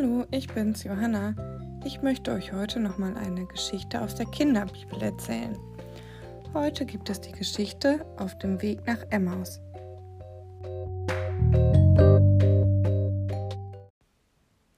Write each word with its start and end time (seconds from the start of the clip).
Hallo, 0.00 0.26
ich 0.30 0.46
bin's 0.46 0.84
Johanna. 0.84 1.34
Ich 1.84 2.02
möchte 2.02 2.30
euch 2.30 2.52
heute 2.52 2.78
nochmal 2.78 3.16
eine 3.16 3.46
Geschichte 3.46 4.00
aus 4.00 4.14
der 4.14 4.26
Kinderbibel 4.26 5.02
erzählen. 5.02 5.58
Heute 6.54 6.86
gibt 6.86 7.10
es 7.10 7.20
die 7.20 7.32
Geschichte 7.32 8.06
auf 8.16 8.38
dem 8.38 8.62
Weg 8.62 8.86
nach 8.86 9.02
Emmaus. 9.10 9.58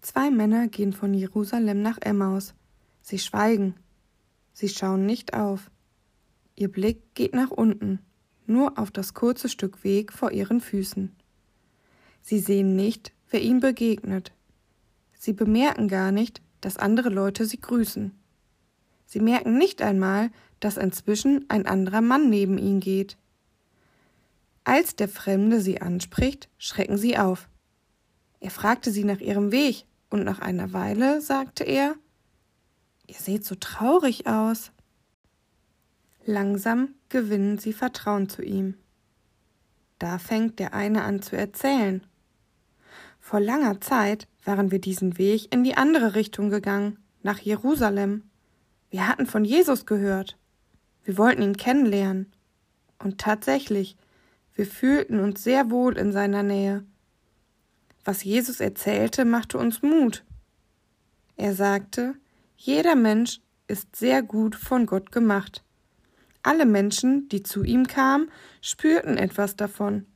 Zwei 0.01 0.31
Männer 0.31 0.69
gehen 0.69 0.95
von 0.95 1.13
Jerusalem 1.13 1.83
nach 1.83 1.99
Emmaus. 2.01 2.55
Sie 3.03 3.19
schweigen. 3.19 3.75
Sie 4.55 4.71
schauen 4.71 5.05
nicht 5.05 5.35
auf. 5.35 5.71
Ihr 6.57 6.73
Blick 6.73 7.15
geht 7.15 7.35
nach 7.35 7.51
unten, 7.51 7.99
nur 8.47 8.79
auf 8.79 8.91
das 8.91 9.13
kurze 9.13 9.51
Stück 9.51 9.85
Weg 9.85 10.15
vor 10.15 10.31
ihren 10.31 10.63
Füßen. 10.63 11.15
Sie 12.23 12.39
sehen 12.39 12.75
nicht, 12.75 13.13
wer 13.29 13.43
ihnen 13.43 13.61
begegnet. 13.61 14.33
Sie 15.21 15.35
bemerken 15.35 15.87
gar 15.87 16.13
nicht, 16.13 16.41
dass 16.63 16.79
andere 16.79 17.11
Leute 17.11 17.45
sie 17.45 17.61
grüßen. 17.61 18.19
Sie 19.05 19.21
merken 19.21 19.59
nicht 19.59 19.83
einmal, 19.83 20.31
dass 20.61 20.79
inzwischen 20.79 21.45
ein 21.51 21.67
anderer 21.67 22.01
Mann 22.01 22.31
neben 22.31 22.57
ihnen 22.57 22.81
geht. 22.81 23.19
Als 24.65 24.97
der 24.97 25.09
Fremde 25.09 25.61
sie 25.61 25.83
anspricht, 25.83 26.49
schrecken 26.57 26.97
sie 26.97 27.19
auf. 27.19 27.51
Er 28.41 28.51
fragte 28.51 28.91
sie 28.91 29.05
nach 29.05 29.21
ihrem 29.21 29.53
Weg, 29.53 29.85
und 30.09 30.25
nach 30.25 30.39
einer 30.39 30.73
Weile 30.73 31.21
sagte 31.21 31.65
er 31.65 31.97
Ihr 33.07 33.17
seht 33.17 33.45
so 33.45 33.57
traurig 33.57 34.27
aus. 34.27 34.73
Langsam 36.25 36.95
gewinnen 37.11 37.59
sie 37.59 37.75
Vertrauen 37.75 38.31
zu 38.31 38.43
ihm. 38.43 38.75
Da 39.99 40.19
fängt 40.19 40.59
der 40.59 40.73
eine 40.73 41.05
an 41.05 41.21
zu 41.21 41.37
erzählen. 41.37 42.07
Vor 43.31 43.39
langer 43.39 43.81
Zeit 43.81 44.27
waren 44.45 44.73
wir 44.73 44.81
diesen 44.81 45.17
Weg 45.17 45.55
in 45.55 45.63
die 45.63 45.77
andere 45.77 46.17
Richtung 46.17 46.51
gegangen, 46.51 46.99
nach 47.23 47.39
Jerusalem. 47.39 48.25
Wir 48.91 49.07
hatten 49.07 49.25
von 49.25 49.45
Jesus 49.45 49.87
gehört. 49.87 50.37
Wir 51.05 51.17
wollten 51.17 51.43
ihn 51.43 51.57
kennenlernen. 51.57 52.33
Und 52.99 53.19
tatsächlich, 53.19 53.97
wir 54.57 54.67
fühlten 54.67 55.21
uns 55.21 55.45
sehr 55.45 55.71
wohl 55.71 55.97
in 55.97 56.11
seiner 56.11 56.43
Nähe. 56.43 56.85
Was 58.05 58.25
Jesus 58.25 58.59
erzählte, 58.59 59.25
machte 59.25 59.59
uns 59.59 59.81
Mut. 59.81 60.25
Er 61.37 61.55
sagte, 61.55 62.17
jeder 62.57 62.97
Mensch 62.97 63.41
ist 63.69 63.95
sehr 63.95 64.25
gut 64.25 64.57
von 64.57 64.87
Gott 64.87 65.13
gemacht. 65.13 65.63
Alle 66.43 66.67
Menschen, 66.67 67.29
die 67.29 67.45
zu 67.45 67.63
ihm 67.63 67.87
kamen, 67.87 68.29
spürten 68.61 69.17
etwas 69.17 69.55
davon. 69.55 70.07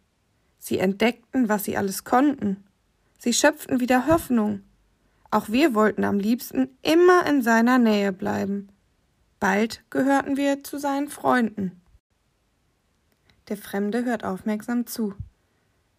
Sie 0.59 0.81
entdeckten, 0.81 1.49
was 1.49 1.63
sie 1.63 1.77
alles 1.77 2.03
konnten. 2.03 2.65
Sie 3.25 3.33
schöpften 3.33 3.81
wieder 3.81 4.07
Hoffnung. 4.07 4.61
Auch 5.31 5.49
wir 5.49 5.75
wollten 5.75 6.05
am 6.05 6.19
liebsten 6.19 6.77
immer 6.83 7.27
in 7.27 7.41
seiner 7.41 7.79
Nähe 7.79 8.13
bleiben. 8.13 8.69
Bald 9.41 9.83
gehörten 9.89 10.37
wir 10.37 10.63
zu 10.63 10.79
seinen 10.79 11.09
Freunden. 11.09 11.81
Der 13.49 13.57
Fremde 13.57 14.05
hört 14.05 14.25
aufmerksam 14.25 14.87
zu. 14.87 15.15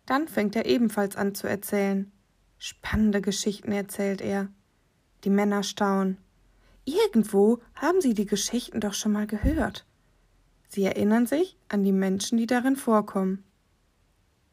Dann 0.06 0.28
fängt 0.28 0.56
er 0.56 0.68
ebenfalls 0.68 1.16
an 1.16 1.34
zu 1.34 1.48
erzählen. 1.48 2.12
Spannende 2.60 3.22
Geschichten 3.22 3.72
erzählt 3.72 4.22
er. 4.22 4.50
Die 5.24 5.32
Männer 5.32 5.64
staunen. 5.64 6.20
Irgendwo 6.84 7.60
haben 7.74 8.02
sie 8.02 8.14
die 8.14 8.28
Geschichten 8.28 8.82
doch 8.82 8.94
schon 8.94 9.14
mal 9.14 9.26
gehört. 9.26 9.88
Sie 10.68 10.84
erinnern 10.84 11.26
sich 11.26 11.58
an 11.70 11.84
die 11.84 11.92
Menschen, 11.92 12.38
die 12.38 12.46
darin 12.46 12.76
vorkommen. 12.76 13.44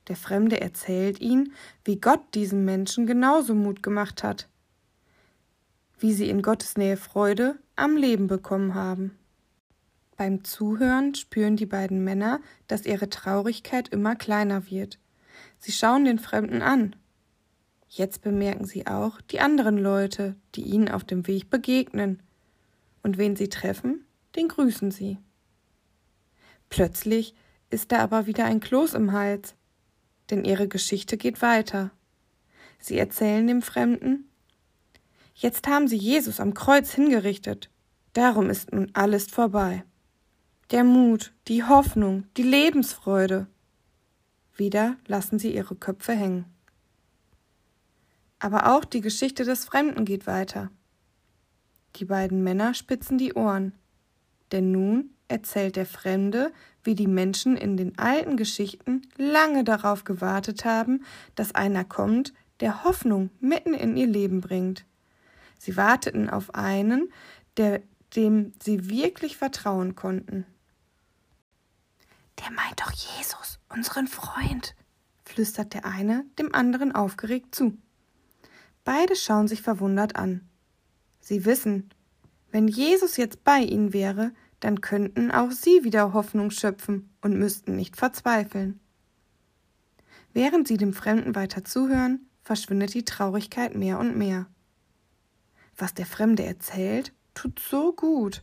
Der 0.08 0.16
Fremde 0.16 0.60
erzählt 0.60 1.20
ihnen, 1.20 1.52
wie 1.84 2.00
Gott 2.00 2.22
diesen 2.34 2.64
Menschen 2.64 3.06
genauso 3.06 3.54
Mut 3.54 3.82
gemacht 3.82 4.22
hat, 4.22 4.48
wie 5.98 6.12
sie 6.12 6.28
in 6.28 6.42
Gottes 6.42 6.76
Nähe 6.76 6.96
Freude 6.96 7.56
am 7.76 7.96
Leben 7.96 8.26
bekommen 8.26 8.74
haben. 8.74 9.16
Beim 10.16 10.44
Zuhören 10.44 11.14
spüren 11.14 11.56
die 11.56 11.66
beiden 11.66 12.04
Männer, 12.04 12.40
dass 12.66 12.86
ihre 12.86 13.08
Traurigkeit 13.08 13.88
immer 13.88 14.16
kleiner 14.16 14.70
wird. 14.70 14.98
Sie 15.58 15.72
schauen 15.72 16.04
den 16.04 16.18
Fremden 16.18 16.62
an. 16.62 16.96
Jetzt 17.88 18.22
bemerken 18.22 18.64
sie 18.64 18.86
auch 18.86 19.20
die 19.20 19.40
anderen 19.40 19.78
Leute, 19.78 20.34
die 20.54 20.62
ihnen 20.62 20.88
auf 20.88 21.04
dem 21.04 21.26
Weg 21.26 21.50
begegnen. 21.50 22.22
Und 23.02 23.18
wen 23.18 23.36
sie 23.36 23.48
treffen, 23.48 24.04
den 24.36 24.48
grüßen 24.48 24.90
sie. 24.90 25.18
Plötzlich 26.68 27.34
ist 27.70 27.92
da 27.92 27.98
aber 27.98 28.26
wieder 28.26 28.44
ein 28.44 28.60
Kloß 28.60 28.94
im 28.94 29.12
Hals 29.12 29.54
denn 30.32 30.44
ihre 30.44 30.66
Geschichte 30.66 31.16
geht 31.16 31.42
weiter. 31.42 31.92
Sie 32.80 32.98
erzählen 32.98 33.46
dem 33.46 33.62
Fremden 33.62 34.28
Jetzt 35.34 35.66
haben 35.66 35.88
sie 35.88 35.96
Jesus 35.96 36.40
am 36.40 36.54
Kreuz 36.54 36.92
hingerichtet, 36.92 37.70
darum 38.12 38.50
ist 38.50 38.72
nun 38.72 38.90
alles 38.92 39.26
vorbei. 39.26 39.84
Der 40.70 40.84
Mut, 40.84 41.32
die 41.48 41.64
Hoffnung, 41.64 42.26
die 42.36 42.42
Lebensfreude. 42.42 43.46
Wieder 44.54 44.96
lassen 45.06 45.38
sie 45.38 45.54
ihre 45.54 45.74
Köpfe 45.74 46.12
hängen. 46.12 46.44
Aber 48.38 48.74
auch 48.74 48.84
die 48.84 49.00
Geschichte 49.00 49.44
des 49.44 49.64
Fremden 49.64 50.04
geht 50.04 50.26
weiter. 50.26 50.70
Die 51.96 52.04
beiden 52.04 52.42
Männer 52.42 52.74
spitzen 52.74 53.18
die 53.18 53.34
Ohren, 53.34 53.72
denn 54.52 54.70
nun 54.70 55.10
erzählt 55.28 55.76
der 55.76 55.86
Fremde, 55.86 56.52
wie 56.84 56.94
die 56.94 57.06
Menschen 57.06 57.56
in 57.56 57.76
den 57.76 57.98
alten 57.98 58.36
Geschichten 58.36 59.02
lange 59.16 59.64
darauf 59.64 60.04
gewartet 60.04 60.64
haben, 60.64 61.04
dass 61.34 61.54
einer 61.54 61.84
kommt, 61.84 62.32
der 62.60 62.84
Hoffnung 62.84 63.30
mitten 63.40 63.74
in 63.74 63.96
ihr 63.96 64.06
Leben 64.06 64.40
bringt. 64.40 64.84
Sie 65.58 65.76
warteten 65.76 66.28
auf 66.28 66.54
einen, 66.54 67.12
der, 67.56 67.82
dem 68.16 68.52
sie 68.62 68.88
wirklich 68.88 69.36
vertrauen 69.36 69.94
konnten. 69.94 70.44
Der 72.40 72.50
meint 72.50 72.80
doch 72.80 72.92
Jesus, 72.92 73.58
unseren 73.68 74.08
Freund, 74.08 74.74
flüstert 75.24 75.74
der 75.74 75.84
eine 75.84 76.24
dem 76.38 76.54
anderen 76.54 76.92
aufgeregt 76.92 77.54
zu. 77.54 77.78
Beide 78.84 79.14
schauen 79.14 79.46
sich 79.48 79.62
verwundert 79.62 80.16
an. 80.16 80.48
Sie 81.20 81.44
wissen, 81.44 81.90
wenn 82.52 82.68
Jesus 82.68 83.16
jetzt 83.16 83.44
bei 83.44 83.60
ihnen 83.60 83.92
wäre, 83.92 84.32
dann 84.60 84.80
könnten 84.80 85.30
auch 85.30 85.50
sie 85.50 85.82
wieder 85.82 86.12
Hoffnung 86.12 86.50
schöpfen 86.50 87.10
und 87.20 87.38
müssten 87.38 87.74
nicht 87.74 87.96
verzweifeln. 87.96 88.78
Während 90.34 90.68
sie 90.68 90.76
dem 90.76 90.92
Fremden 90.92 91.34
weiter 91.34 91.64
zuhören, 91.64 92.28
verschwindet 92.42 92.94
die 92.94 93.04
Traurigkeit 93.04 93.74
mehr 93.74 93.98
und 93.98 94.16
mehr. 94.16 94.46
Was 95.76 95.94
der 95.94 96.06
Fremde 96.06 96.44
erzählt, 96.44 97.12
tut 97.34 97.58
so 97.58 97.92
gut. 97.92 98.42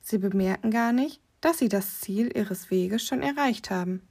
Sie 0.00 0.18
bemerken 0.18 0.70
gar 0.70 0.92
nicht, 0.92 1.20
dass 1.40 1.58
sie 1.58 1.68
das 1.68 2.00
Ziel 2.00 2.30
ihres 2.36 2.70
Weges 2.70 3.02
schon 3.02 3.22
erreicht 3.22 3.70
haben. 3.70 4.02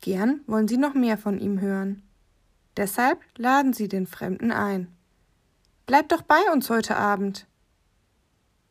Gern 0.00 0.40
wollen 0.46 0.68
sie 0.68 0.76
noch 0.78 0.94
mehr 0.94 1.18
von 1.18 1.38
ihm 1.38 1.60
hören. 1.60 2.02
Deshalb 2.76 3.20
laden 3.36 3.72
sie 3.72 3.88
den 3.88 4.06
Fremden 4.06 4.52
ein. 4.52 4.88
Bleib 5.86 6.08
doch 6.08 6.22
bei 6.22 6.40
uns 6.52 6.70
heute 6.70 6.96
Abend. 6.96 7.47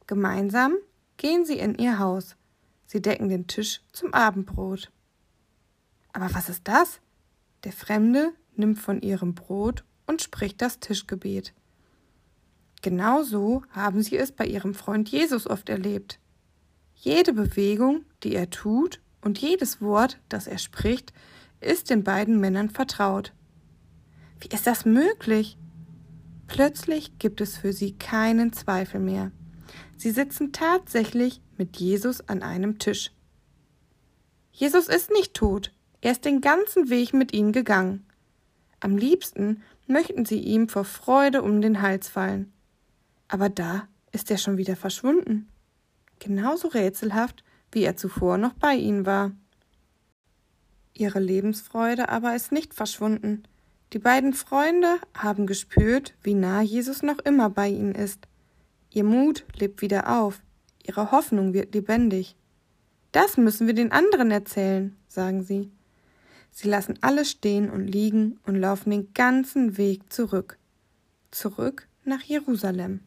Gemeinsam 0.07 0.75
gehen 1.17 1.45
sie 1.45 1.59
in 1.59 1.75
ihr 1.75 1.99
Haus. 1.99 2.35
Sie 2.85 3.01
decken 3.01 3.29
den 3.29 3.47
Tisch 3.47 3.81
zum 3.91 4.13
Abendbrot. 4.13 4.91
Aber 6.13 6.33
was 6.33 6.49
ist 6.49 6.67
das? 6.67 7.01
Der 7.65 7.73
Fremde 7.73 8.31
nimmt 8.55 8.79
von 8.79 9.01
ihrem 9.01 9.35
Brot 9.35 9.83
und 10.05 10.21
spricht 10.21 10.61
das 10.61 10.79
Tischgebet. 10.79 11.53
Genau 12.81 13.23
so 13.23 13.63
haben 13.71 14.01
sie 14.01 14.17
es 14.17 14.31
bei 14.31 14.45
ihrem 14.45 14.73
Freund 14.73 15.09
Jesus 15.09 15.47
oft 15.47 15.67
erlebt. 15.67 16.19
Jede 16.95 17.33
Bewegung, 17.33 18.05
die 18.23 18.33
er 18.35 18.49
tut, 18.49 19.01
und 19.21 19.39
jedes 19.39 19.81
Wort, 19.81 20.19
das 20.29 20.47
er 20.47 20.57
spricht, 20.57 21.11
ist 21.59 21.89
den 21.89 22.03
beiden 22.03 22.39
Männern 22.39 22.69
vertraut. 22.69 23.33
Wie 24.39 24.47
ist 24.47 24.67
das 24.67 24.85
möglich? 24.85 25.57
Plötzlich 26.47 27.19
gibt 27.19 27.41
es 27.41 27.57
für 27.57 27.73
sie 27.73 27.93
keinen 27.97 28.53
Zweifel 28.53 29.01
mehr. 29.01 29.31
Sie 29.97 30.11
sitzen 30.11 30.51
tatsächlich 30.51 31.41
mit 31.57 31.77
Jesus 31.77 32.27
an 32.27 32.43
einem 32.43 32.79
Tisch. 32.79 33.11
Jesus 34.51 34.87
ist 34.87 35.11
nicht 35.11 35.33
tot, 35.33 35.71
er 36.01 36.11
ist 36.11 36.25
den 36.25 36.41
ganzen 36.41 36.89
Weg 36.89 37.13
mit 37.13 37.33
ihnen 37.33 37.51
gegangen. 37.51 38.05
Am 38.79 38.97
liebsten 38.97 39.63
möchten 39.87 40.25
sie 40.25 40.39
ihm 40.39 40.69
vor 40.69 40.85
Freude 40.85 41.41
um 41.41 41.61
den 41.61 41.81
Hals 41.81 42.07
fallen. 42.07 42.53
Aber 43.27 43.49
da 43.49 43.87
ist 44.11 44.29
er 44.31 44.37
schon 44.37 44.57
wieder 44.57 44.75
verschwunden. 44.75 45.47
Genauso 46.19 46.67
rätselhaft, 46.67 47.43
wie 47.71 47.83
er 47.83 47.95
zuvor 47.95 48.37
noch 48.37 48.53
bei 48.53 48.75
ihnen 48.75 49.05
war. 49.05 49.31
Ihre 50.93 51.19
Lebensfreude 51.19 52.09
aber 52.09 52.35
ist 52.35 52.51
nicht 52.51 52.73
verschwunden. 52.73 53.43
Die 53.93 53.99
beiden 53.99 54.33
Freunde 54.33 54.99
haben 55.13 55.47
gespürt, 55.47 56.15
wie 56.21 56.33
nah 56.33 56.61
Jesus 56.61 57.03
noch 57.03 57.19
immer 57.19 57.49
bei 57.49 57.69
ihnen 57.69 57.95
ist. 57.95 58.27
Ihr 58.97 59.03
Mut 59.03 59.45
lebt 59.55 59.83
wieder 59.83 60.19
auf, 60.19 60.41
ihre 60.83 61.11
Hoffnung 61.11 61.53
wird 61.53 61.75
lebendig. 61.75 62.35
Das 63.11 63.37
müssen 63.37 63.67
wir 63.67 63.75
den 63.75 63.91
anderen 63.91 64.31
erzählen, 64.31 64.97
sagen 65.07 65.43
sie. 65.43 65.69
Sie 66.49 66.67
lassen 66.67 66.97
alles 67.01 67.29
stehen 67.29 67.69
und 67.69 67.85
liegen 67.85 68.39
und 68.47 68.55
laufen 68.55 68.89
den 68.89 69.13
ganzen 69.13 69.77
Weg 69.77 70.11
zurück. 70.11 70.57
zurück 71.29 71.87
nach 72.05 72.23
Jerusalem. 72.23 73.01